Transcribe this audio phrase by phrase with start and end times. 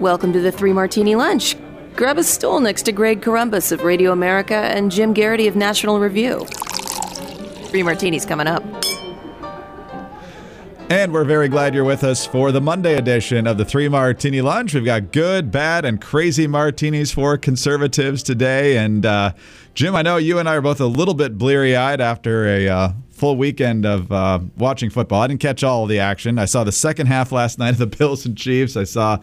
[0.00, 1.56] Welcome to the Three Martini Lunch.
[1.96, 5.98] Grab a stool next to Greg Corombos of Radio America and Jim Geraghty of National
[5.98, 6.44] Review.
[7.64, 8.62] Three martinis coming up.
[10.88, 14.40] And we're very glad you're with us for the Monday edition of the Three Martini
[14.40, 14.72] Lunch.
[14.72, 18.76] We've got good, bad, and crazy martinis for conservatives today.
[18.76, 19.32] And uh,
[19.74, 22.68] Jim, I know you and I are both a little bit bleary eyed after a
[22.68, 25.22] uh, full weekend of uh, watching football.
[25.22, 26.38] I didn't catch all of the action.
[26.38, 28.76] I saw the second half last night of the Bills and Chiefs.
[28.76, 29.18] I saw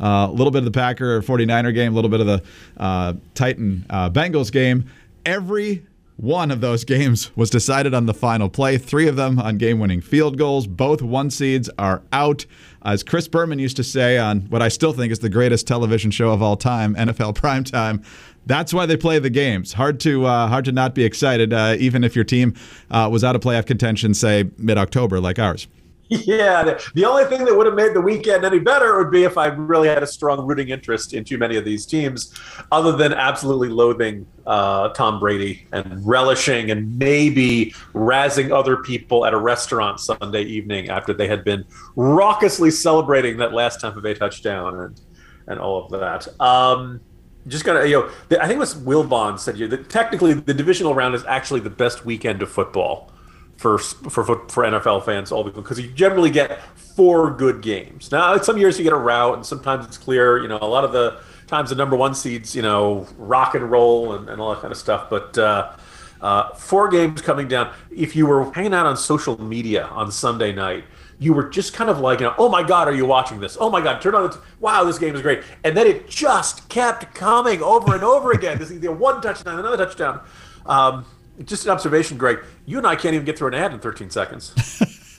[0.00, 2.42] a little bit of the Packer 49er game, a little bit of the
[2.76, 4.88] uh, Titan uh, Bengals game.
[5.24, 5.84] Every
[6.16, 9.78] one of those games was decided on the final play, three of them on game
[9.78, 10.66] winning field goals.
[10.66, 12.46] Both one seeds are out.
[12.82, 16.10] As Chris Berman used to say on what I still think is the greatest television
[16.10, 18.04] show of all time, NFL Primetime,
[18.46, 19.72] that's why they play the games.
[19.72, 22.54] Hard to uh, hard to not be excited, uh, even if your team
[22.90, 25.66] uh, was out of playoff contention, say mid October, like ours.
[26.08, 29.36] Yeah, the, only thing that would have made the weekend any better would be if
[29.36, 32.32] I really had a strong rooting interest in too many of these teams,
[32.70, 39.34] other than absolutely loathing uh, Tom Brady and relishing and maybe razzing other people at
[39.34, 41.64] a restaurant Sunday evening after they had been
[41.96, 45.00] raucously celebrating that last Tampa Bay touchdown and
[45.48, 46.28] and all of that.
[46.40, 47.00] Um,
[47.46, 48.10] just gonna, you know,
[48.40, 51.70] I think it was Wilbon said you that technically the divisional round is actually the
[51.70, 53.12] best weekend of football
[53.56, 58.12] for for for NFL fans all because you generally get four good games.
[58.12, 60.38] Now, some years you get a rout, and sometimes it's clear.
[60.38, 63.70] You know, a lot of the times the number one seeds, you know, rock and
[63.70, 65.08] roll and, and all that kind of stuff.
[65.08, 65.76] But uh,
[66.20, 67.72] uh, four games coming down.
[67.90, 70.84] If you were hanging out on social media on Sunday night,
[71.18, 73.56] you were just kind of like, you know, oh my God, are you watching this?
[73.58, 75.42] Oh my God, turn on the, wow, this game is great.
[75.64, 78.58] And then it just kept coming over and over again.
[78.66, 80.20] This is one touchdown, another touchdown.
[80.66, 81.04] Um,
[81.44, 82.38] just an observation, Greg.
[82.64, 84.52] You and I can't even get through an ad in 13 seconds.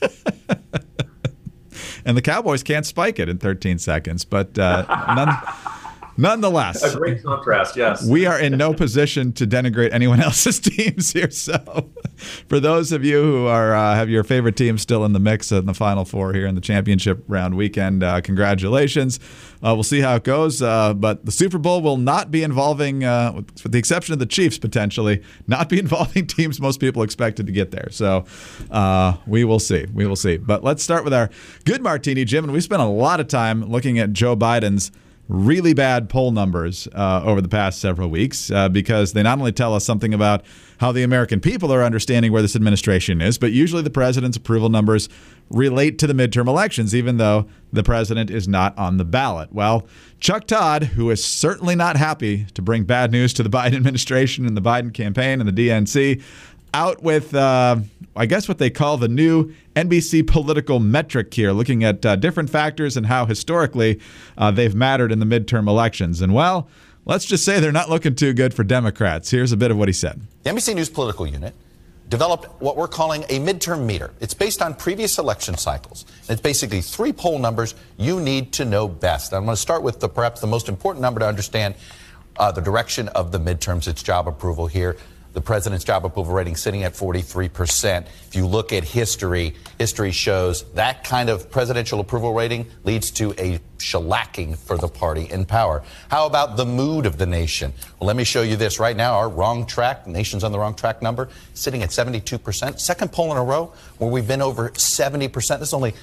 [2.04, 5.36] and the Cowboys can't spike it in 13 seconds, but uh, none.
[6.20, 7.76] Nonetheless, a great contrast.
[7.76, 11.30] Yes, we are in no position to denigrate anyone else's teams here.
[11.30, 11.90] So,
[12.48, 15.52] for those of you who are uh, have your favorite team still in the mix
[15.52, 19.20] in the Final Four here in the championship round weekend, uh, congratulations.
[19.62, 20.60] Uh, we'll see how it goes.
[20.60, 24.26] Uh, but the Super Bowl will not be involving, uh, with the exception of the
[24.26, 27.90] Chiefs potentially, not be involving teams most people expected to get there.
[27.92, 28.24] So,
[28.72, 29.86] uh, we will see.
[29.94, 30.36] We will see.
[30.36, 31.30] But let's start with our
[31.64, 32.42] good martini, Jim.
[32.42, 34.90] And we spent a lot of time looking at Joe Biden's
[35.28, 39.52] really bad poll numbers uh, over the past several weeks uh, because they not only
[39.52, 40.42] tell us something about
[40.78, 44.70] how the American people are understanding where this administration is, but usually the president's approval
[44.70, 45.08] numbers
[45.50, 49.52] relate to the midterm elections, even though the president is not on the ballot.
[49.52, 49.86] Well,
[50.20, 54.46] Chuck Todd, who is certainly not happy to bring bad news to the Biden administration
[54.46, 56.22] and the Biden campaign and the DNC,
[56.74, 57.76] out with, uh,
[58.16, 62.50] I guess, what they call the new NBC political metric here, looking at uh, different
[62.50, 64.00] factors and how historically
[64.36, 66.20] uh, they've mattered in the midterm elections.
[66.20, 66.68] And well,
[67.04, 69.30] let's just say they're not looking too good for Democrats.
[69.30, 70.20] Here's a bit of what he said.
[70.42, 71.54] The NBC News political unit
[72.08, 74.12] developed what we're calling a midterm meter.
[74.20, 76.06] It's based on previous election cycles.
[76.28, 79.34] It's basically three poll numbers you need to know best.
[79.34, 81.74] I'm going to start with the, perhaps the most important number to understand
[82.38, 84.96] uh, the direction of the midterms, its job approval here
[85.38, 88.08] the president's job approval rating sitting at 43%.
[88.26, 93.30] If you look at history, history shows that kind of presidential approval rating leads to
[93.38, 95.84] a shellacking for the party in power.
[96.10, 97.72] How about the mood of the nation?
[98.00, 98.80] Well, let me show you this.
[98.80, 102.80] Right now, our wrong track, nation's on the wrong track number, sitting at 72%.
[102.80, 105.32] Second poll in a row where we've been over 70%.
[105.32, 105.94] This is only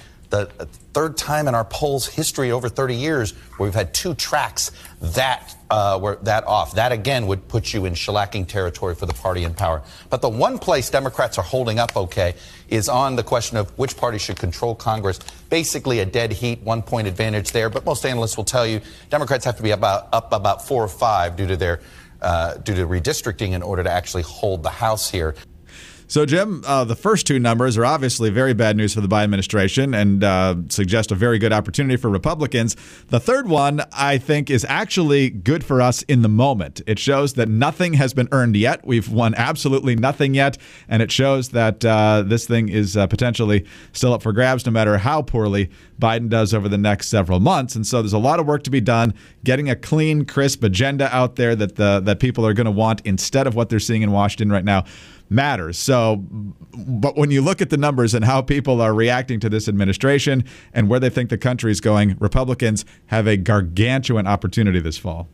[0.44, 4.72] the third time in our polls history over 30 years where we've had two tracks
[5.01, 6.75] that uh, were that off.
[6.75, 9.81] That again would put you in shellacking territory for the party in power.
[10.09, 12.35] But the one place Democrats are holding up okay
[12.69, 15.19] is on the question of which party should control Congress.
[15.50, 17.69] Basically, a dead heat, one point advantage there.
[17.69, 20.88] But most analysts will tell you Democrats have to be about up about four or
[20.88, 21.81] five due to their
[22.22, 25.35] uh, due to redistricting in order to actually hold the House here.
[26.15, 29.25] So, Jim, uh, the first two numbers are obviously very bad news for the Biden
[29.25, 32.78] administration and uh, suggest a very good opportunity for Republicans.
[33.07, 36.79] The third one, I think, is actually good for us in the moment.
[36.87, 38.87] It shows that nothing has been earned yet.
[38.87, 40.57] We've won absolutely nothing yet.
[40.87, 44.72] And it shows that uh, this thing is uh, potentially still up for grabs no
[44.72, 45.69] matter how poorly
[45.99, 47.75] Biden does over the next several months.
[47.75, 49.13] And so there's a lot of work to be done
[49.43, 53.01] getting a clean, crisp agenda out there that, the, that people are going to want
[53.03, 54.85] instead of what they're seeing in Washington right now
[55.29, 55.77] matters.
[55.77, 56.23] So,
[56.73, 60.43] but when you look at the numbers and how people are reacting to this administration
[60.73, 65.27] and where they think the country is going, Republicans have a gargantuan opportunity this fall.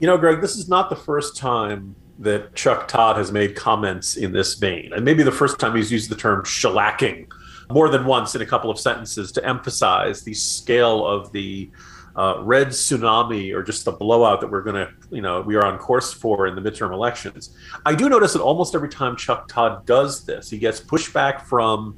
[0.00, 4.16] You know, Greg, this is not the first time that Chuck Todd has made comments
[4.16, 4.92] in this vein.
[4.92, 7.28] And maybe the first time he's used the term shellacking
[7.70, 11.70] more than once in a couple of sentences to emphasize the scale of the
[12.18, 15.64] uh, red tsunami or just the blowout that we're going to, you know, we are
[15.64, 17.56] on course for in the midterm elections.
[17.86, 21.96] I do notice that almost every time Chuck Todd does this, he gets pushback from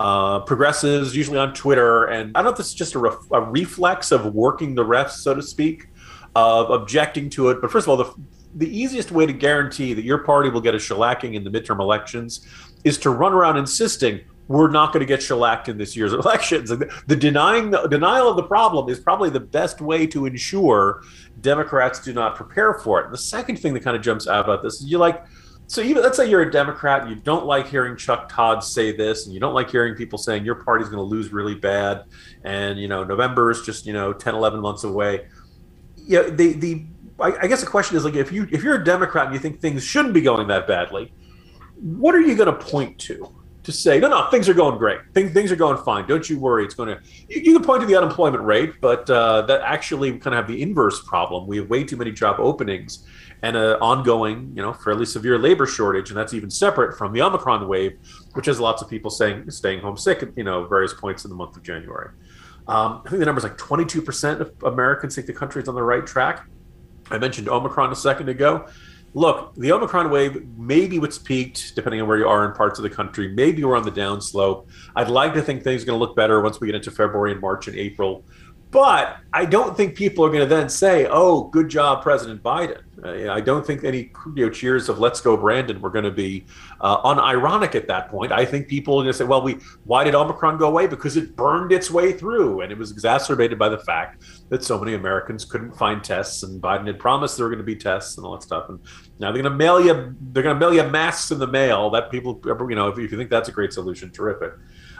[0.00, 2.06] uh, progressives, usually on Twitter.
[2.06, 4.84] And I don't know if this is just a, ref- a reflex of working the
[4.84, 5.86] refs, so to speak,
[6.34, 7.60] of objecting to it.
[7.60, 8.12] But first of all, the,
[8.56, 11.78] the easiest way to guarantee that your party will get a shellacking in the midterm
[11.78, 12.44] elections
[12.82, 14.20] is to run around insisting
[14.50, 16.70] we're not going to get shellacked in this year's elections.
[16.70, 21.04] The, the denying the denial of the problem is probably the best way to ensure
[21.40, 23.04] Democrats do not prepare for it.
[23.04, 25.24] And the second thing that kind of jumps out about this is you like
[25.68, 28.90] so even let's say you're a Democrat and you don't like hearing Chuck Todd say
[28.90, 32.06] this, and you don't like hearing people saying your party's going to lose really bad,
[32.42, 35.28] and you know November is just you know 10, 11 months away.
[35.94, 36.86] Yeah, the the
[37.20, 39.38] I, I guess the question is like if you if you're a Democrat and you
[39.38, 41.12] think things shouldn't be going that badly,
[41.76, 43.32] what are you going to point to?
[43.62, 45.00] To say, no, no, things are going great.
[45.12, 46.06] Things, things are going fine.
[46.06, 46.64] Don't you worry.
[46.64, 50.12] It's going to, you, you can point to the unemployment rate, but uh, that actually
[50.12, 51.46] kind of have the inverse problem.
[51.46, 53.06] We have way too many job openings
[53.42, 57.22] and an ongoing, you know, fairly severe labor shortage, and that's even separate from the
[57.22, 57.98] Omicron wave,
[58.34, 61.30] which has lots of people saying staying home sick at you know various points in
[61.30, 62.10] the month of January.
[62.68, 65.74] Um, I think the number is like 22% of Americans think the country is on
[65.74, 66.46] the right track.
[67.10, 68.68] I mentioned Omicron a second ago.
[69.12, 72.84] Look, the Omicron wave maybe what's peaked, depending on where you are in parts of
[72.84, 73.28] the country.
[73.28, 74.68] Maybe we're on the downslope.
[74.94, 77.32] I'd like to think things are going to look better once we get into February
[77.32, 78.24] and March and April.
[78.70, 82.82] But I don't think people are going to then say, "Oh, good job, President Biden."
[83.02, 86.12] Uh, I don't think any you know, cheers of "Let's go, Brandon" were going to
[86.12, 86.44] be
[86.80, 88.30] uh, unironic at that point.
[88.30, 90.86] I think people are going to say, "Well, we why did Omicron go away?
[90.86, 94.78] Because it burned its way through, and it was exacerbated by the fact that so
[94.78, 98.18] many Americans couldn't find tests, and Biden had promised there were going to be tests
[98.18, 98.68] and all that stuff.
[98.68, 98.78] And
[99.18, 101.90] now they're going to mail you they're going to mail you masks in the mail.
[101.90, 104.52] That people, you know, if you think that's a great solution, terrific.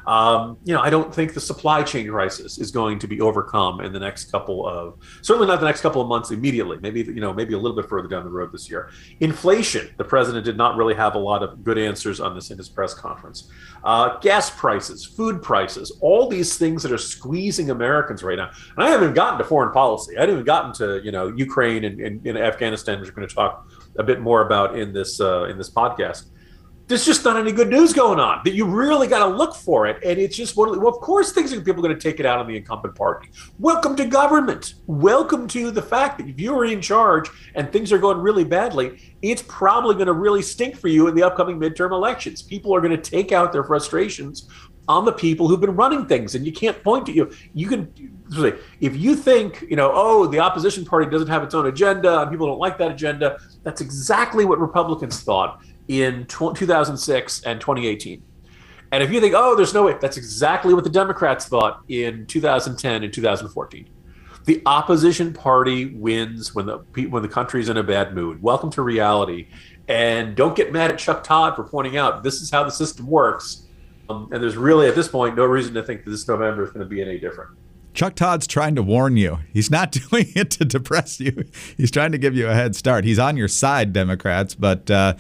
[0.07, 3.81] Um, you know, I don't think the supply chain crisis is going to be overcome
[3.81, 6.79] in the next couple of certainly not the next couple of months immediately.
[6.81, 8.91] Maybe you know, maybe a little bit further down the road this year.
[9.21, 9.91] Inflation.
[9.97, 12.69] The president did not really have a lot of good answers on this in his
[12.69, 13.51] press conference.
[13.85, 18.51] Uh, gas prices, food prices, all these things that are squeezing Americans right now.
[18.77, 20.17] And I haven't gotten to foreign policy.
[20.17, 23.29] I haven't even gotten to you know Ukraine and, and, and Afghanistan, which we're going
[23.29, 23.67] to talk
[23.99, 26.31] a bit more about in this uh, in this podcast
[26.91, 29.87] there's just not any good news going on that you really got to look for
[29.87, 32.27] it and it's just well of course things are people are going to take it
[32.27, 33.31] out on the incumbent party.
[33.61, 34.75] Welcome to government.
[34.89, 39.01] Welcome to the fact that if you're in charge and things are going really badly
[39.23, 42.43] it's probably going to really stink for you in the upcoming midterm elections.
[42.43, 44.49] People are going to take out their frustrations
[44.89, 47.93] on the people who've been running things and you can't point to you you can
[48.81, 52.31] if you think you know oh the opposition party doesn't have its own agenda and
[52.31, 55.61] people don't like that agenda that's exactly what republicans thought
[55.91, 58.23] in 2006 and 2018.
[58.93, 62.27] And if you think, oh, there's no way, that's exactly what the Democrats thought in
[62.27, 63.89] 2010 and 2014.
[64.45, 66.79] The opposition party wins when the
[67.09, 68.41] when the country's in a bad mood.
[68.41, 69.49] Welcome to reality,
[69.87, 73.07] and don't get mad at Chuck Todd for pointing out this is how the system
[73.07, 73.67] works.
[74.09, 76.71] Um, and there's really at this point no reason to think that this November is
[76.71, 77.51] going to be any different.
[77.93, 79.39] Chuck Todd's trying to warn you.
[79.53, 81.45] He's not doing it to depress you.
[81.77, 83.05] He's trying to give you a head start.
[83.05, 84.55] He's on your side, Democrats.
[84.55, 85.15] But, uh,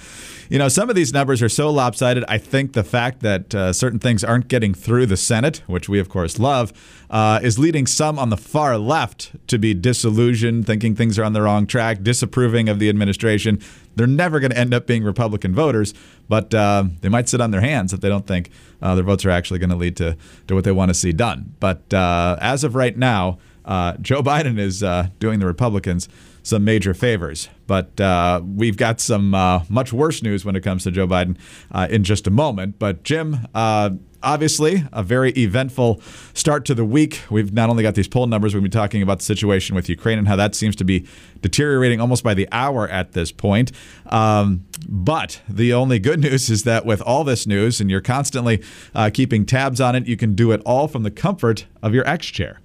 [0.48, 2.24] you know, some of these numbers are so lopsided.
[2.28, 5.98] I think the fact that uh, certain things aren't getting through the Senate, which we,
[5.98, 6.72] of course, love,
[7.10, 11.32] uh, is leading some on the far left to be disillusioned, thinking things are on
[11.32, 13.60] the wrong track, disapproving of the administration.
[13.96, 15.94] They're never going to end up being Republican voters,
[16.28, 19.24] but uh, they might sit on their hands if they don't think uh, their votes
[19.24, 20.16] are actually going to lead to,
[20.46, 21.54] to what they want to see done.
[21.60, 26.08] But uh, as of right now, uh, Joe Biden is uh, doing the Republicans
[26.50, 27.48] some major favors.
[27.66, 31.38] But uh, we've got some uh, much worse news when it comes to Joe Biden
[31.72, 32.78] uh, in just a moment.
[32.78, 33.90] But Jim, uh,
[34.22, 36.00] obviously, a very eventful
[36.34, 37.22] start to the week.
[37.30, 40.18] We've not only got these poll numbers, we've been talking about the situation with Ukraine
[40.18, 41.06] and how that seems to be
[41.40, 43.72] deteriorating almost by the hour at this point.
[44.06, 48.62] Um, but the only good news is that with all this news, and you're constantly
[48.94, 52.06] uh, keeping tabs on it, you can do it all from the comfort of your
[52.06, 52.60] X chair.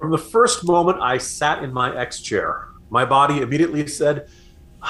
[0.00, 4.28] From the first moment I sat in my X chair, my body immediately said,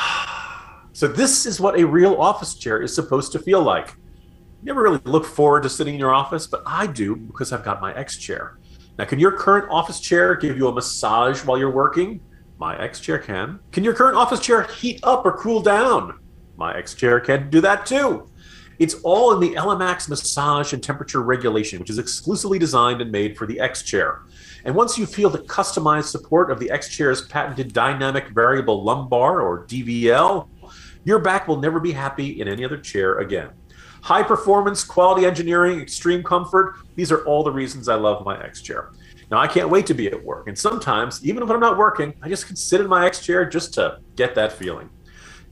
[0.93, 3.97] So, this is what a real office chair is supposed to feel like.
[4.63, 7.65] You never really look forward to sitting in your office, but I do because I've
[7.65, 8.59] got my X chair.
[8.97, 12.21] Now, can your current office chair give you a massage while you're working?
[12.59, 13.59] My X chair can.
[13.73, 16.21] Can your current office chair heat up or cool down?
[16.57, 18.31] My X chair can do that too.
[18.79, 23.37] It's all in the ELEMAX massage and temperature regulation, which is exclusively designed and made
[23.37, 24.23] for the X chair.
[24.65, 29.41] And once you feel the customized support of the X Chair's patented dynamic variable lumbar
[29.41, 30.49] or DVL,
[31.05, 33.51] your back will never be happy in any other chair again.
[34.03, 38.61] High performance, quality engineering, extreme comfort, these are all the reasons I love my X
[38.61, 38.91] Chair.
[39.31, 40.49] Now, I can't wait to be at work.
[40.49, 43.49] And sometimes, even when I'm not working, I just can sit in my X chair
[43.49, 44.91] just to get that feeling.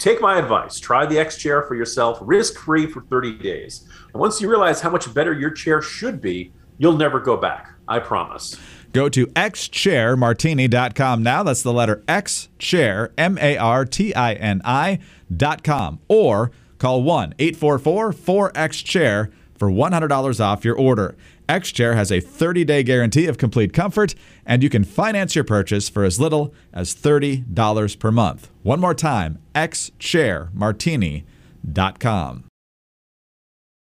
[0.03, 0.81] Take my advice.
[0.81, 3.87] Try the X chair for yourself, risk free for 30 days.
[4.13, 7.73] And once you realize how much better your chair should be, you'll never go back.
[7.87, 8.57] I promise.
[8.93, 11.45] Go to xchairmartini.com now.
[11.45, 16.01] That's the letter X chair, M A R T I N I.com.
[16.09, 21.15] Or call 1 844 4X chair for $100 off your order.
[21.49, 24.15] X-Chair has a 30-day guarantee of complete comfort,
[24.47, 28.51] and you can finance your purchase for as little as $30 per month.
[28.63, 32.45] One more time, xchairmartini.com.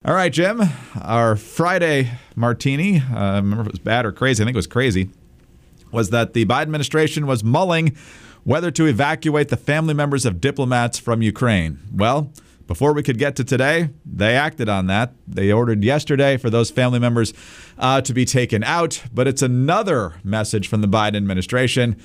[0.03, 0.61] All right, Jim,
[1.01, 4.57] our Friday martini, uh, I remember if it was bad or crazy, I think it
[4.57, 5.09] was crazy,
[5.91, 7.95] was that the Biden administration was mulling
[8.43, 11.79] whether to evacuate the family members of diplomats from Ukraine.
[11.91, 12.31] Well,
[12.67, 15.13] before we could get to today, they acted on that.
[15.27, 17.34] They ordered yesterday for those family members
[17.77, 19.03] uh, to be taken out.
[19.13, 21.95] But it's another message from the Biden administration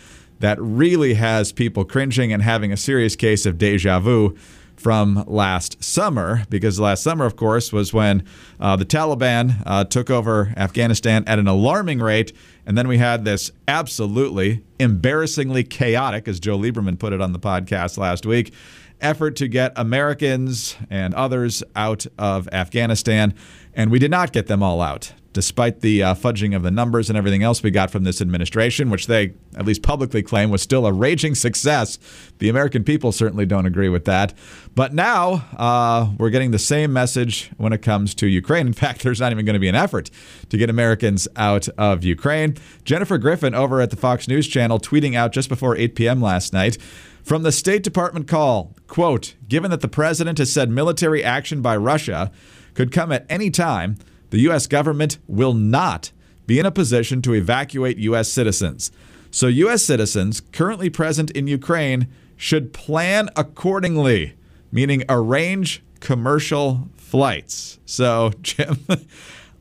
[0.41, 4.37] that really has people cringing and having a serious case of deja vu
[4.77, 8.25] from last summer, because last summer, of course, was when
[8.59, 12.33] uh, the Taliban uh, took over Afghanistan at an alarming rate.
[12.65, 17.39] And then we had this absolutely embarrassingly chaotic, as Joe Lieberman put it on the
[17.39, 18.55] podcast last week,
[19.01, 23.35] effort to get Americans and others out of Afghanistan.
[23.75, 27.09] And we did not get them all out despite the uh, fudging of the numbers
[27.09, 30.61] and everything else we got from this administration, which they at least publicly claim was
[30.61, 31.99] still a raging success.
[32.39, 34.35] The American people certainly don't agree with that.
[34.75, 38.67] But now uh, we're getting the same message when it comes to Ukraine.
[38.67, 40.11] In fact, there's not even going to be an effort
[40.49, 42.57] to get Americans out of Ukraine.
[42.85, 46.21] Jennifer Griffin over at the Fox News channel tweeting out just before 8 p.m.
[46.21, 46.77] last night.
[47.23, 51.77] From the State Department call, quote, given that the president has said military action by
[51.77, 52.31] Russia
[52.75, 53.97] could come at any time,
[54.31, 54.67] the U.S.
[54.67, 56.13] government will not
[56.47, 58.31] be in a position to evacuate U.S.
[58.31, 58.91] citizens.
[59.31, 59.85] So, U.S.
[59.85, 64.35] citizens currently present in Ukraine should plan accordingly,
[64.73, 67.79] meaning arrange commercial flights.
[67.85, 68.79] So, Jim,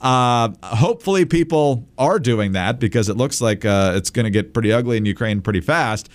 [0.01, 4.54] uh, hopefully people are doing that because it looks like uh, it's going to get
[4.54, 6.10] pretty ugly in Ukraine pretty fast.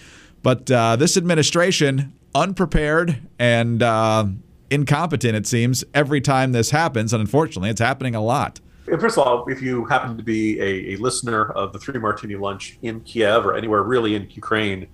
[0.45, 4.27] But uh, this administration, unprepared and uh,
[4.71, 7.15] incompetent, it seems, every time this happens.
[7.15, 8.61] And unfortunately, it's happening a lot.
[9.01, 12.37] First of all, if you happen to be a, a listener of the Three Martini
[12.37, 14.87] Lunch in Kiev or anywhere really in Ukraine,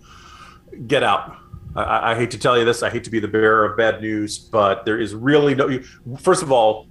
[0.86, 1.36] get out.
[1.74, 2.84] I, I, hate to tell you this.
[2.84, 5.80] I hate to be the bearer of bad news, but there is really no.
[6.20, 6.86] First of all,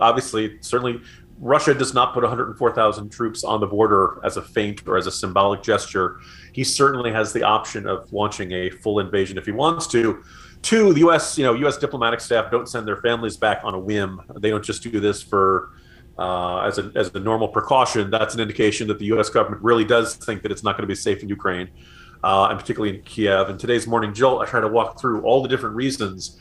[0.00, 1.02] obviously, certainly,
[1.40, 5.10] Russia does not put 104,000 troops on the border as a feint or as a
[5.10, 6.20] symbolic gesture.
[6.52, 10.22] He certainly has the option of launching a full invasion if he wants to.
[10.60, 11.38] Two, the U.S.
[11.38, 11.78] you know U.S.
[11.78, 14.20] diplomatic staff don't send their families back on a whim.
[14.36, 15.70] They don't just do this for
[16.18, 18.10] uh, as a as a normal precaution.
[18.10, 19.30] That's an indication that the U.S.
[19.30, 21.70] government really does think that it's not going to be safe in Ukraine,
[22.22, 23.48] uh, and particularly in Kiev.
[23.48, 26.38] And today's morning jolt, I try to walk through all the different reasons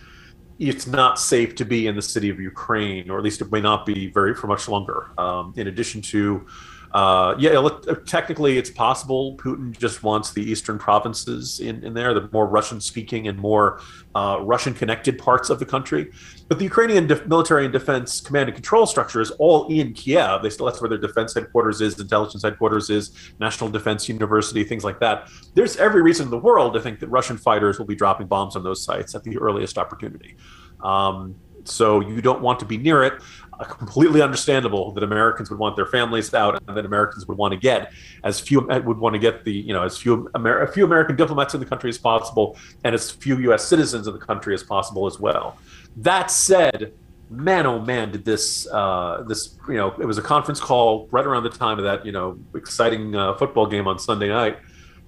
[0.59, 3.61] it's not safe to be in the city of Ukraine, or at least it may
[3.61, 5.11] not be very for much longer.
[5.17, 6.45] Um, in addition to
[6.91, 7.67] uh, yeah,
[8.05, 12.81] technically it's possible Putin just wants the eastern provinces in, in there, the more Russian
[12.81, 13.81] speaking and more
[14.15, 16.11] uh, Russian connected parts of the country.
[16.47, 20.41] But the Ukrainian def- military and defense command and control structure is all in Kiev.
[20.41, 24.83] They still, that's where their defense headquarters is, intelligence headquarters is, National Defense University, things
[24.83, 25.29] like that.
[25.53, 28.55] There's every reason in the world to think that Russian fighters will be dropping bombs
[28.55, 30.35] on those sites at the earliest opportunity.
[30.83, 31.35] Um,
[31.69, 33.21] so you don't want to be near it
[33.65, 37.59] completely understandable that Americans would want their families out, and that Americans would want to
[37.59, 37.91] get
[38.23, 41.15] as few would want to get the you know as few Amer- a few American
[41.15, 43.65] diplomats in the country as possible, and as few U.S.
[43.65, 45.57] citizens in the country as possible as well.
[45.97, 46.93] That said,
[47.29, 51.25] man, oh man, did this uh, this you know it was a conference call right
[51.25, 54.57] around the time of that you know exciting uh, football game on Sunday night.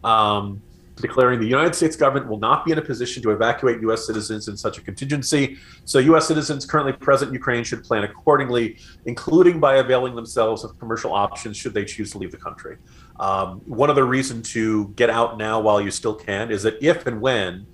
[0.03, 0.61] Um,
[0.95, 4.05] declaring the United States government will not be in a position to evacuate U.S.
[4.05, 5.57] citizens in such a contingency.
[5.85, 6.27] So, U.S.
[6.27, 11.57] citizens currently present in Ukraine should plan accordingly, including by availing themselves of commercial options
[11.57, 12.77] should they choose to leave the country.
[13.19, 17.05] Um, one other reason to get out now while you still can is that if
[17.07, 17.67] and when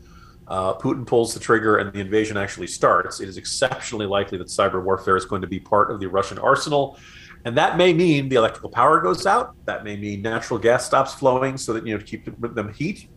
[0.48, 4.48] uh, Putin pulls the trigger and the invasion actually starts, it is exceptionally likely that
[4.48, 6.98] cyber warfare is going to be part of the Russian arsenal.
[7.46, 9.56] And that may mean the electrical power goes out.
[9.66, 13.08] That may mean natural gas stops flowing so that, you know, to keep them heat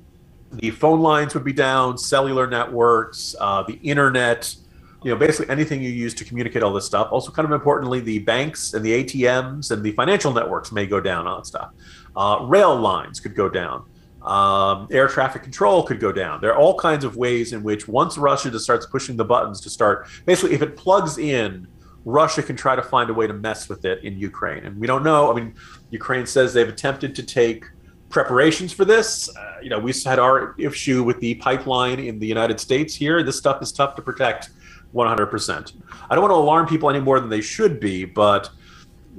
[0.52, 4.54] the phone lines would be down, cellular networks, uh, the internet,
[5.02, 7.08] you know, basically anything you use to communicate all this stuff.
[7.10, 11.00] Also, kind of importantly, the banks and the ATMs and the financial networks may go
[11.00, 11.70] down on stuff.
[12.16, 13.84] Uh, rail lines could go down.
[14.22, 16.40] Um, air traffic control could go down.
[16.40, 19.60] There are all kinds of ways in which once Russia just starts pushing the buttons
[19.62, 21.66] to start, basically, if it plugs in
[22.04, 24.64] Russia can try to find a way to mess with it in Ukraine.
[24.64, 25.30] And we don't know.
[25.30, 25.54] I mean,
[25.90, 27.64] Ukraine says they've attempted to take
[28.08, 29.34] preparations for this.
[29.36, 33.22] Uh, you know, we had our issue with the pipeline in the United States here.
[33.22, 34.50] This stuff is tough to protect
[34.94, 35.72] 100%.
[36.10, 38.50] I don't want to alarm people any more than they should be, but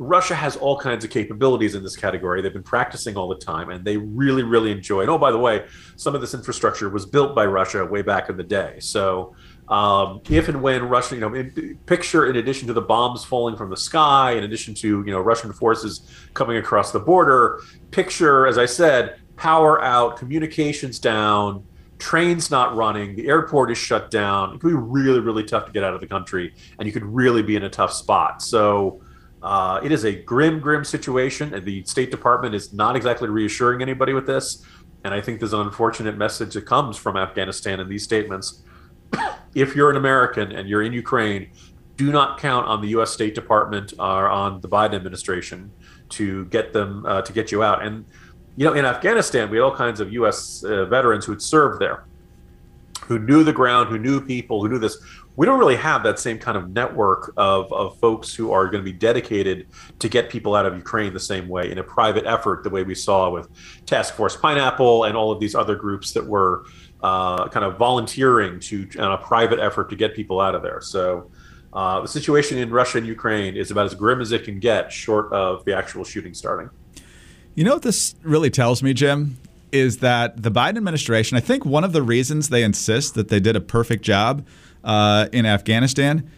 [0.02, 2.42] Russia has all kinds of capabilities in this category.
[2.42, 5.10] They've been practicing all the time and they really, really enjoy it.
[5.10, 8.36] Oh, by the way, some of this infrastructure was built by Russia way back in
[8.36, 8.78] the day.
[8.80, 9.36] So
[9.70, 13.56] um, if and when Russia, you know, in, picture in addition to the bombs falling
[13.56, 18.48] from the sky, in addition to you know Russian forces coming across the border, picture,
[18.48, 21.64] as I said, power out, communications down,
[22.00, 24.56] trains not running, the airport is shut down.
[24.56, 27.06] It could be really, really tough to get out of the country, and you could
[27.06, 28.42] really be in a tough spot.
[28.42, 29.02] So.
[29.42, 33.82] Uh, it is a grim, grim situation, and the State Department is not exactly reassuring
[33.82, 34.64] anybody with this.
[35.04, 38.62] And I think there's an unfortunate message that comes from Afghanistan in these statements
[39.56, 41.50] if you're an American and you're in Ukraine,
[41.98, 43.12] do not count on the U.S.
[43.12, 45.72] State Department or on the Biden administration
[46.10, 47.86] to get them uh, to get you out.
[47.86, 48.06] And
[48.56, 50.64] you know, in Afghanistan, we had all kinds of U.S.
[50.64, 52.06] Uh, veterans who had served there,
[53.06, 54.98] who knew the ground, who knew people, who knew this.
[55.36, 58.84] We don't really have that same kind of network of, of folks who are going
[58.84, 59.68] to be dedicated
[60.00, 62.84] to get people out of Ukraine the same way in a private effort, the way
[62.84, 63.48] we saw with
[63.86, 66.66] Task Force Pineapple and all of these other groups that were
[67.02, 70.82] uh, kind of volunteering to on a private effort to get people out of there.
[70.82, 71.32] So
[71.74, 74.92] uh, the situation in Russia and Ukraine is about as grim as it can get,
[74.92, 76.70] short of the actual shooting starting.
[77.56, 79.38] You know what this really tells me, Jim?
[79.72, 83.40] Is that the Biden administration, I think one of the reasons they insist that they
[83.40, 84.46] did a perfect job
[84.84, 86.30] uh, in Afghanistan,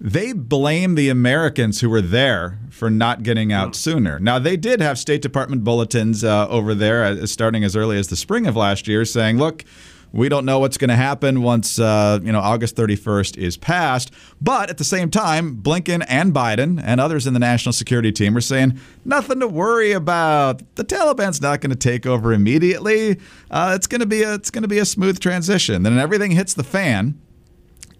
[0.00, 4.18] they blame the Americans who were there for not getting out sooner.
[4.18, 8.08] Now, they did have State Department bulletins uh, over there uh, starting as early as
[8.08, 9.64] the spring of last year saying, look,
[10.12, 14.10] we don't know what's going to happen once uh, you know August 31st is passed.
[14.40, 18.36] But at the same time, Blinken and Biden and others in the national security team
[18.36, 20.62] are saying nothing to worry about.
[20.74, 23.18] The Taliban's not going to take over immediately.
[23.50, 25.82] Uh, it's going to be a it's going to be a smooth transition.
[25.82, 27.18] Then everything hits the fan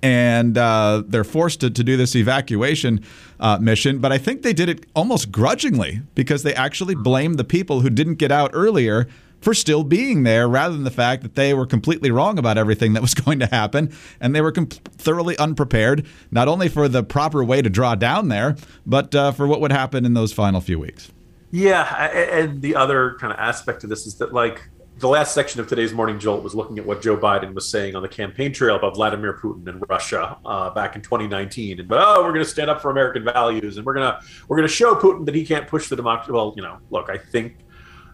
[0.03, 3.05] and uh, they're forced to, to do this evacuation
[3.41, 3.99] uh, mission.
[3.99, 7.91] But I think they did it almost grudgingly because they actually blamed the people who
[7.91, 9.09] didn't get out earlier
[9.41, 12.93] for still being there rather than the fact that they were completely wrong about everything
[12.93, 17.45] that was going to happen and they were thoroughly unprepared, not only for the proper
[17.45, 20.79] way to draw down there, but uh, for what would happen in those final few
[20.79, 21.11] weeks.
[21.51, 22.07] Yeah.
[22.07, 24.63] And the other kind of aspect of this is that, like,
[25.03, 27.97] the last section of today's morning jolt was looking at what Joe Biden was saying
[27.97, 31.99] on the campaign trail about Vladimir Putin and Russia uh, back in 2019, and but
[32.01, 34.95] oh, we're going to stand up for American values, and we're gonna we're gonna show
[34.95, 36.31] Putin that he can't push the democracy.
[36.31, 37.57] Well, you know, look, I think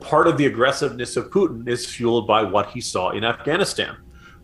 [0.00, 3.94] part of the aggressiveness of Putin is fueled by what he saw in Afghanistan.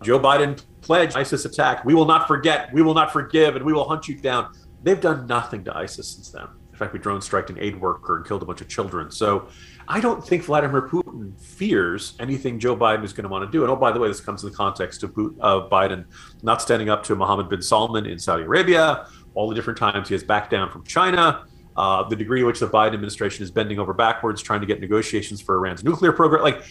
[0.02, 1.82] Joe Biden pledged ISIS attack.
[1.86, 4.52] We will not forget, we will not forgive, and we will hunt you down.
[4.82, 6.48] They've done nothing to ISIS since then.
[6.74, 9.08] In fact, we drone struck an aid worker and killed a bunch of children.
[9.08, 9.48] So
[9.86, 13.62] I don't think Vladimir Putin fears anything Joe Biden is going to want to do.
[13.62, 16.04] And oh, by the way, this comes in the context of Biden
[16.42, 20.14] not standing up to Mohammed bin Salman in Saudi Arabia, all the different times he
[20.14, 21.44] has backed down from China
[21.76, 24.80] uh, the degree to which the Biden administration is bending over backwards trying to get
[24.80, 26.42] negotiations for Iran's nuclear program.
[26.42, 26.64] Like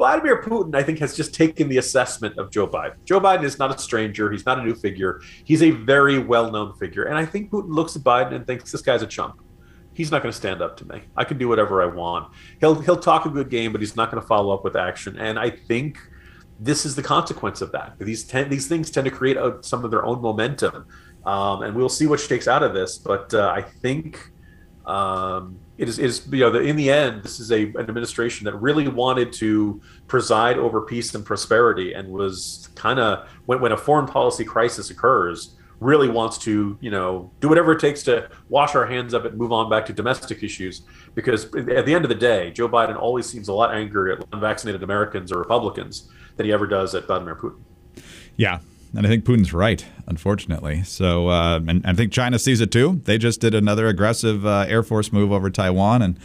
[0.00, 2.94] Vladimir Putin, I think, has just taken the assessment of Joe Biden.
[3.04, 4.32] Joe Biden is not a stranger.
[4.32, 5.20] He's not a new figure.
[5.44, 7.04] He's a very well known figure.
[7.04, 9.42] And I think Putin looks at Biden and thinks this guy's a chump.
[9.92, 11.02] He's not going to stand up to me.
[11.18, 12.32] I can do whatever I want.
[12.60, 15.18] He'll he'll talk a good game, but he's not going to follow up with action.
[15.18, 15.98] And I think
[16.58, 17.98] this is the consequence of that.
[17.98, 20.86] These ten, these things tend to create a, some of their own momentum.
[21.26, 22.96] Um, and we'll see what she takes out of this.
[22.96, 24.32] But uh, I think
[24.86, 27.80] um, it is, it is, you know, the, in the end, this is a, an
[27.80, 33.60] administration that really wanted to preside over peace and prosperity and was kind of, when,
[33.60, 38.02] when a foreign policy crisis occurs, really wants to, you know, do whatever it takes
[38.02, 40.82] to wash our hands it and move on back to domestic issues.
[41.14, 44.24] Because at the end of the day, Joe Biden always seems a lot angrier at
[44.32, 47.60] unvaccinated Americans or Republicans than he ever does at Vladimir Putin.
[48.36, 48.60] Yeah,
[48.96, 50.82] and I think Putin's right, unfortunately.
[50.82, 53.00] So, uh, and, I think China sees it too.
[53.04, 56.18] They just did another aggressive uh, Air Force move over Taiwan, and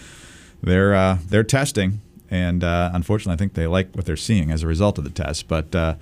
[0.62, 2.02] they're uh, they're testing.
[2.30, 5.12] And uh, unfortunately, I think they like what they're seeing as a result of the
[5.12, 5.48] test.
[5.48, 5.96] But uh,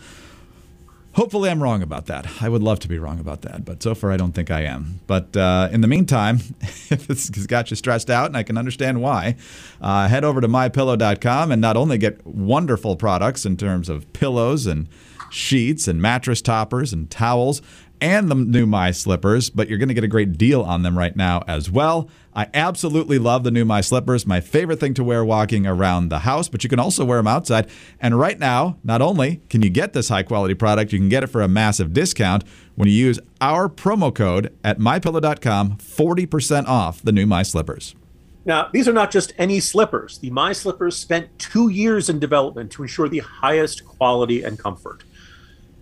[1.14, 2.28] hopefully, I'm wrong about that.
[2.42, 4.62] I would love to be wrong about that, but so far, I don't think I
[4.62, 5.00] am.
[5.08, 8.58] But uh, in the meantime, if this has got you stressed out, and I can
[8.58, 9.36] understand why,
[9.82, 14.88] head over to mypillow.com and not only get wonderful products in terms of pillows and
[15.30, 17.62] sheets and mattress toppers and towels
[18.04, 20.98] and the new My Slippers, but you're going to get a great deal on them
[20.98, 22.10] right now as well.
[22.36, 24.28] I absolutely love the new My Slippers.
[24.28, 27.28] My favorite thing to wear walking around the house, but you can also wear them
[27.28, 27.70] outside.
[28.02, 31.24] And right now, not only can you get this high quality product, you can get
[31.24, 32.44] it for a massive discount
[32.76, 37.96] when you use our promo code at mypillow.com, 40% off the new My Slippers.
[38.44, 40.18] Now, these are not just any slippers.
[40.18, 45.06] The My Slippers spent two years in development to ensure the highest quality and comfort.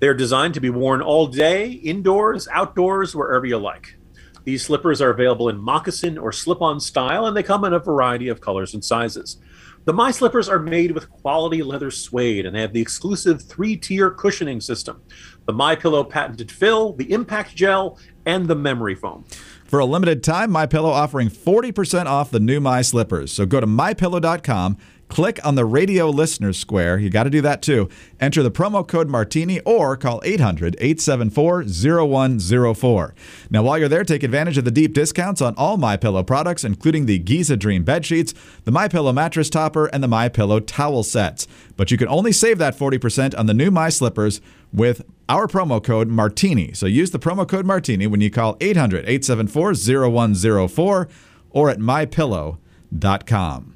[0.02, 3.96] They're designed to be worn all day, indoors, outdoors, wherever you like.
[4.44, 7.80] These slippers are available in moccasin or slip on style, and they come in a
[7.80, 9.38] variety of colors and sizes.
[9.86, 13.76] The My Slippers are made with quality leather suede and they have the exclusive three
[13.76, 15.02] tier cushioning system
[15.48, 19.26] the My Pillow patented fill, the impact gel, and the memory foam.
[19.66, 23.32] For a limited time, My Pillow offering 40% off the new My Slippers.
[23.32, 24.78] So go to mypillow.com,
[25.12, 26.98] click on the radio listeners square.
[26.98, 27.90] You got to do that too.
[28.20, 33.14] Enter the promo code Martini or call 800-874-0104.
[33.50, 36.64] Now while you're there, take advantage of the deep discounts on all My Pillow products
[36.64, 40.62] including the Giza Dream bed sheets, the My Pillow mattress topper, and the My Pillow
[40.62, 41.46] towel sets.
[41.76, 44.40] But you can only save that 40% on the new My Slippers
[44.72, 46.72] with our promo code Martini.
[46.72, 51.10] So use the promo code Martini when you call 800 874 0104
[51.52, 53.71] or at mypillow.com.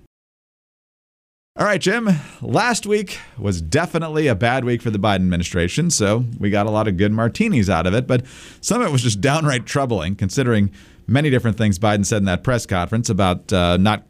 [1.58, 2.10] All right, Jim.
[2.42, 6.70] Last week was definitely a bad week for the Biden administration, so we got a
[6.70, 8.26] lot of good martinis out of it, but
[8.60, 10.70] some of it was just downright troubling considering
[11.08, 14.04] many different things Biden said in that press conference about uh, not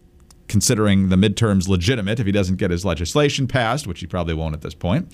[0.48, 4.54] considering the midterms legitimate if he doesn't get his legislation passed, which he probably won't
[4.54, 5.12] at this point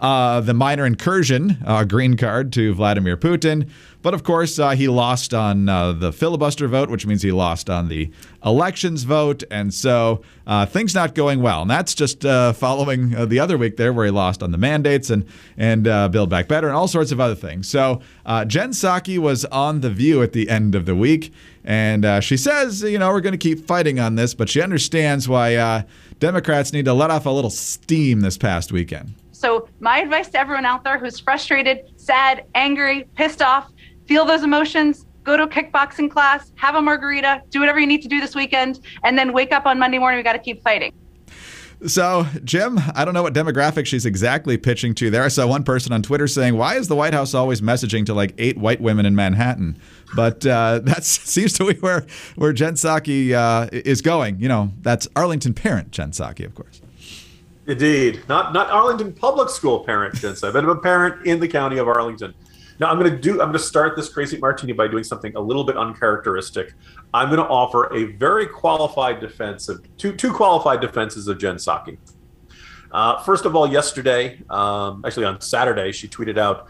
[0.00, 3.68] uh, the minor incursion uh, green card to Vladimir Putin.
[4.02, 7.68] But of course, uh, he lost on uh, the filibuster vote, which means he lost
[7.68, 8.10] on the
[8.44, 9.42] elections vote.
[9.50, 11.62] And so uh, things not going well.
[11.62, 15.10] And that's just uh, following the other week there where he lost on the mandates
[15.10, 17.68] and, and Build Back Better and all sorts of other things.
[17.68, 18.00] So
[18.46, 21.32] Jen Psaki was on The View at the end of the week.
[21.66, 24.62] And uh, she says, you know, we're going to keep fighting on this, but she
[24.62, 25.82] understands why uh,
[26.20, 29.14] Democrats need to let off a little steam this past weekend.
[29.32, 33.70] So, my advice to everyone out there who's frustrated, sad, angry, pissed off,
[34.06, 38.00] feel those emotions, go to a kickboxing class, have a margarita, do whatever you need
[38.02, 40.18] to do this weekend, and then wake up on Monday morning.
[40.18, 40.94] We got to keep fighting.
[41.86, 45.22] So, Jim, I don't know what demographic she's exactly pitching to there.
[45.22, 48.14] I saw one person on Twitter saying, Why is the White House always messaging to
[48.14, 49.78] like eight white women in Manhattan?
[50.14, 54.40] But uh, that seems to be where, where Jen Psaki uh, is going.
[54.40, 56.80] You know, that's Arlington parent Jen Psaki, of course.
[57.66, 61.88] Indeed, not not Arlington Public School parent, Jensen, but a parent in the county of
[61.88, 62.32] Arlington.
[62.78, 63.32] Now I'm going to do.
[63.32, 66.74] I'm going to start this crazy martini by doing something a little bit uncharacteristic.
[67.14, 71.56] I'm going to offer a very qualified defense of two two qualified defenses of Jen
[71.56, 71.98] Psaki.
[72.92, 76.68] Uh, first of all, yesterday, um, actually on Saturday, she tweeted out,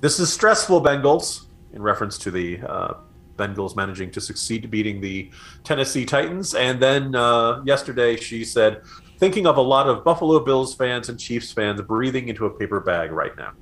[0.00, 2.94] "This is stressful, Bengals," in reference to the uh,
[3.36, 5.30] Bengals managing to succeed beating the
[5.64, 6.54] Tennessee Titans.
[6.54, 8.82] And then uh, yesterday, she said,
[9.18, 12.80] thinking of a lot of Buffalo Bills fans and Chiefs fans breathing into a paper
[12.80, 13.52] bag right now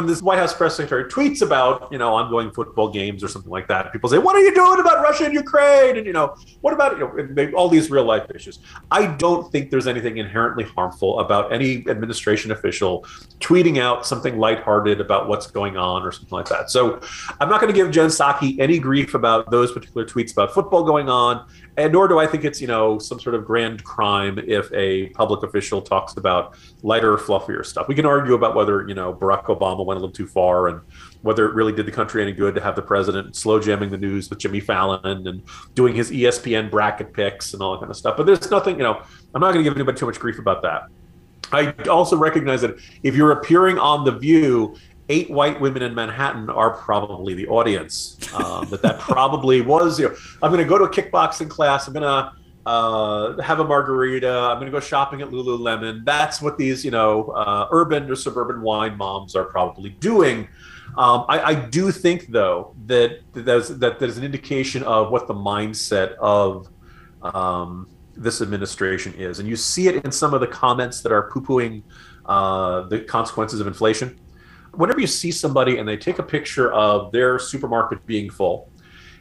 [0.00, 3.50] when this White House press secretary tweets about you know ongoing football games or something
[3.50, 6.34] like that, people say, "What are you doing about Russia and Ukraine?" And you know,
[6.62, 8.60] what about you know they, all these real life issues?
[8.90, 13.04] I don't think there's anything inherently harmful about any administration official
[13.40, 16.70] tweeting out something lighthearted about what's going on or something like that.
[16.70, 17.00] So
[17.40, 20.82] I'm not going to give Jen Psaki any grief about those particular tweets about football
[20.82, 24.38] going on, and nor do I think it's you know some sort of grand crime
[24.46, 27.88] if a public official talks about lighter, fluffier stuff.
[27.88, 30.80] We can argue about whether you know Barack Obama went a little too far and
[31.22, 33.98] whether it really did the country any good to have the president slow jamming the
[33.98, 35.42] news with Jimmy Fallon and
[35.74, 38.16] doing his ESPN bracket picks and all that kind of stuff.
[38.16, 39.02] But there's nothing, you know,
[39.34, 40.88] I'm not going to give anybody too much grief about that.
[41.52, 44.76] I also recognize that if you're appearing on The View,
[45.10, 48.16] eight white women in Manhattan are probably the audience.
[48.32, 49.98] Um, that that probably was.
[49.98, 51.86] You know, I'm going to go to a kickboxing class.
[51.86, 52.32] I'm going to
[52.64, 54.30] uh, have a margarita.
[54.30, 56.04] I'm going to go shopping at Lululemon.
[56.04, 60.48] That's what these, you know, uh, urban or suburban wine moms are probably doing.
[60.96, 65.34] Um, I, I, do think, though, that there's, that there's an indication of what the
[65.34, 66.68] mindset of
[67.22, 69.38] um, this administration is.
[69.38, 71.82] And you see it in some of the comments that are poo pooing
[72.26, 74.18] uh, the consequences of inflation.
[74.74, 78.70] Whenever you see somebody and they take a picture of their supermarket being full,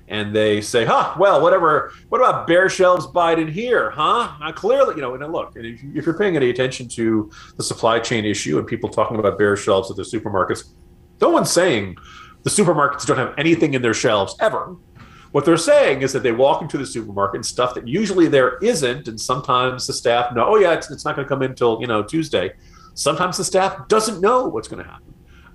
[0.10, 1.92] and they say, "Huh, well, whatever.
[2.10, 5.82] What about bare shelves Biden here, huh?" Now, clearly, you know, and look, and if,
[5.96, 9.56] if you're paying any attention to the supply chain issue and people talking about bare
[9.56, 10.74] shelves at the supermarkets,
[11.22, 11.96] no one's saying
[12.44, 14.76] the supermarkets don't have anything in their shelves ever.
[15.32, 18.58] What they're saying is that they walk into the supermarket and stuff that usually there
[18.64, 21.52] isn't, and sometimes the staff know, oh yeah, it's, it's not going to come in
[21.52, 22.52] until you know Tuesday.
[22.96, 25.09] Sometimes the staff doesn't know what's going to happen.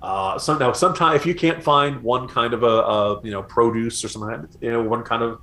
[0.04, 4.04] Uh, now, sometimes if you can't find one kind of a, a you know produce
[4.04, 5.40] or something, you know, one kind of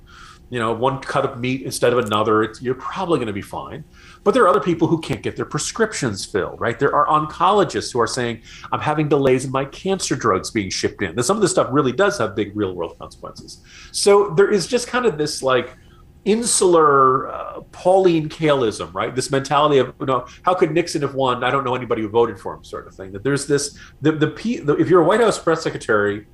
[0.50, 3.82] you know one cut of meat instead of another, you're probably going to be fine.
[4.22, 6.78] But there are other people who can't get their prescriptions filled, right?
[6.78, 11.02] There are oncologists who are saying, I'm having delays in my cancer drugs being shipped
[11.02, 11.16] in.
[11.16, 13.62] Now, some of this stuff really does have big real world consequences.
[13.90, 15.76] So there is just kind of this like
[16.24, 19.14] insular uh, Pauline Kaelism, right?
[19.14, 21.42] This mentality of, you know, how could Nixon have won?
[21.42, 23.12] I don't know anybody who voted for him, sort of thing.
[23.12, 24.26] That there's this, the, the,
[24.64, 26.26] the if you're a White House press secretary,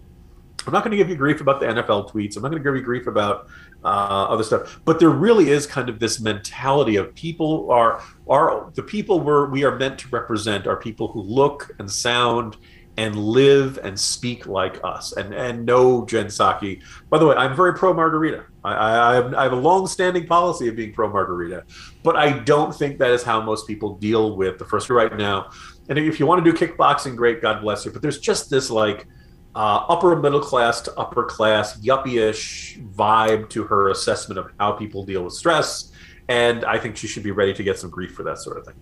[0.66, 2.36] I'm not going to give you grief about the NFL tweets.
[2.36, 3.48] I'm not going to give you grief about
[3.84, 4.80] uh, other stuff.
[4.84, 9.48] But there really is kind of this mentality of people are are the people we're,
[9.48, 12.58] we are meant to represent are people who look and sound
[12.98, 15.12] and live and speak like us.
[15.12, 16.82] And and no Jen Psaki.
[17.08, 18.44] By the way, I'm very pro margarita.
[18.74, 21.64] I, I, have, I have a long-standing policy of being pro margarita,
[22.02, 25.50] but I don't think that is how most people deal with the first right now.
[25.88, 27.90] And if you want to do kickboxing, great, God bless you.
[27.90, 29.06] But there's just this like
[29.54, 35.04] uh, upper middle class to upper class, yuppie-ish vibe to her assessment of how people
[35.04, 35.92] deal with stress.
[36.28, 38.66] And I think she should be ready to get some grief for that sort of
[38.66, 38.74] thing.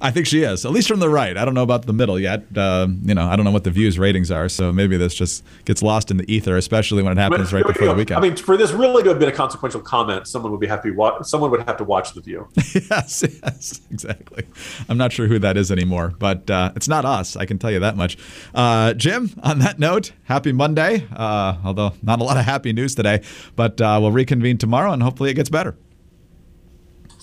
[0.00, 1.36] I think she is, at least from the right.
[1.36, 2.44] I don't know about the middle yet.
[2.56, 5.44] Uh, you know, I don't know what the views ratings are, so maybe this just
[5.64, 8.18] gets lost in the ether, especially when it happens but, right before the weekend.
[8.18, 10.90] I mean, for this really to have been a consequential comment, someone would be happy.
[10.90, 12.48] Wa- someone would have to watch the View.
[12.56, 14.44] yes, yes, exactly.
[14.88, 17.36] I'm not sure who that is anymore, but uh, it's not us.
[17.36, 18.16] I can tell you that much.
[18.54, 21.06] Uh, Jim, on that note, happy Monday.
[21.14, 23.22] Uh, although not a lot of happy news today,
[23.56, 25.76] but uh, we'll reconvene tomorrow, and hopefully it gets better.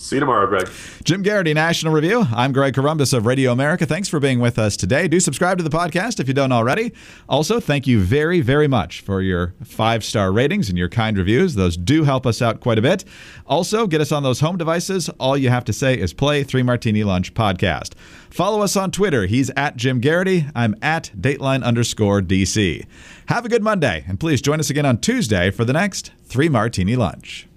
[0.02, 0.68] See you tomorrow, Greg.
[1.04, 2.26] Jim Geraghty, National Review.
[2.34, 3.86] I'm Greg Corombos of Radio America.
[3.86, 5.06] Thanks for being with us today.
[5.06, 6.92] Do subscribe to the podcast if you don't already.
[7.28, 11.54] Also, thank you very, very much for your five star ratings and your kind reviews.
[11.54, 13.04] Those do help us out quite a bit.
[13.46, 15.08] Also, get us on those home devices.
[15.20, 17.94] All you have to say is play Three Martini Lunch podcast.
[18.28, 19.26] Follow us on Twitter.
[19.26, 20.46] He's at Jim Geraghty.
[20.52, 22.84] I'm at Dateline underscore DC.
[23.26, 26.48] Have a good Monday, and please join us again on Tuesday for the next Three
[26.48, 27.46] Martini Lunch.